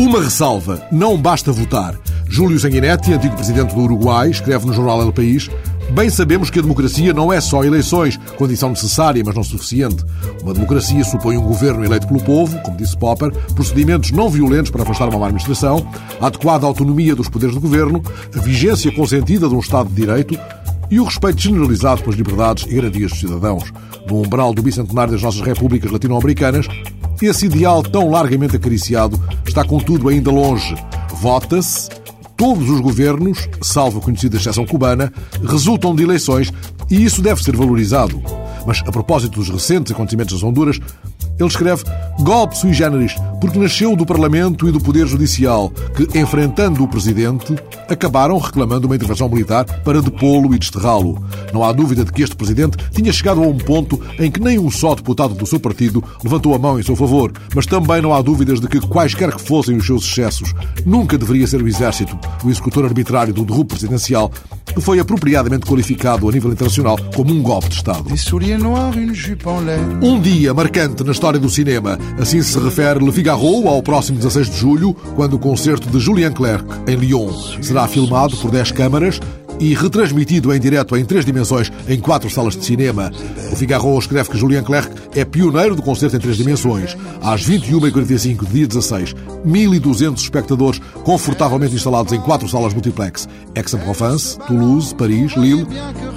[0.00, 1.94] Uma ressalva: não basta votar.
[2.26, 5.50] Júlio Sanguinetti, antigo presidente do Uruguai, escreve no jornal El País
[5.92, 10.04] Bem sabemos que a democracia não é só eleições, condição necessária, mas não suficiente.
[10.40, 14.84] Uma democracia supõe um governo eleito pelo povo, como disse Popper, procedimentos não violentos para
[14.84, 15.84] afastar uma má administração,
[16.20, 18.00] a adequada autonomia dos poderes do governo,
[18.34, 20.38] a vigência consentida de um Estado de Direito
[20.90, 23.72] e o respeito generalizado pelas liberdades e garantias dos cidadãos.
[24.08, 26.68] No umbral do bicentenário das nossas repúblicas latino-americanas,
[27.26, 30.74] esse ideal tão largamente acariciado está, contudo, ainda longe.
[31.14, 31.88] Vota-se
[32.40, 35.12] Todos os governos, salvo a conhecida exceção cubana,
[35.46, 36.50] resultam de eleições
[36.90, 38.18] e isso deve ser valorizado.
[38.66, 40.80] Mas a propósito dos recentes acontecimentos das Honduras,
[41.38, 41.84] ele escreve
[42.20, 47.54] golpe sui generis, porque nasceu do Parlamento e do Poder Judicial, que, enfrentando o Presidente,
[47.92, 51.22] acabaram reclamando uma intervenção militar para depô-lo e desterrá-lo.
[51.52, 54.58] Não há dúvida de que este Presidente tinha chegado a um ponto em que nem
[54.58, 58.14] um só deputado do seu partido levantou a mão em seu favor, mas também não
[58.14, 62.18] há dúvidas de que, quaisquer que fossem os seus excessos, nunca deveria ser o Exército
[62.44, 64.30] o executor arbitrário do derrubo presidencial,
[64.78, 68.04] foi apropriadamente qualificado a nível internacional como um golpe de Estado.
[70.02, 71.98] Um dia marcante na história do cinema.
[72.18, 76.32] Assim se refere Le Figaro ao próximo 16 de julho, quando o concerto de Julien
[76.32, 79.20] Clerc, em Lyon, será filmado por 10 câmaras
[79.60, 83.12] e retransmitido em direto em três dimensões em quatro salas de cinema.
[83.52, 86.96] O Figaro escreve que Julien Clerc é pioneiro do concerto em três dimensões.
[87.20, 89.14] Às 21h45 dia 16,
[89.46, 95.66] 1.200 espectadores confortavelmente instalados em quatro salas multiplex, Aix-en-Provence, Toulouse, Paris, Lille,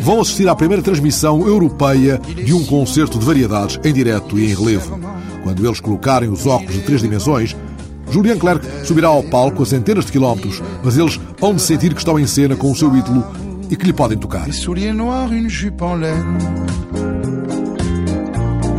[0.00, 4.54] vão assistir à primeira transmissão europeia de um concerto de variedades em direto e em
[4.54, 4.98] relevo.
[5.42, 7.56] Quando eles colocarem os óculos de três dimensões,
[8.10, 12.00] Julien Clerc subirá ao palco a centenas de quilómetros, mas eles hão de sentir que
[12.00, 13.24] estão em cena com o seu ídolo
[13.70, 14.48] e que lhe podem tocar.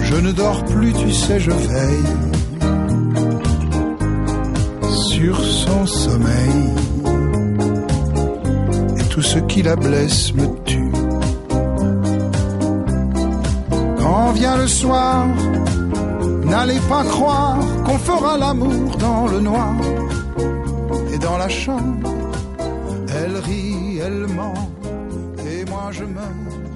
[0.10, 2.14] Je ne dors plus, tu sais, je veille
[5.12, 6.62] sur son sommeil.
[8.98, 10.92] Et tout ce qui la blesse me tue.
[14.00, 15.28] Quand vient le soir,
[16.50, 19.76] N'allez pas croire qu'on fera l'amour dans le noir
[21.14, 22.12] et dans la chambre.
[23.08, 24.72] Elle rit, elle ment,
[25.48, 26.69] et moi je meurs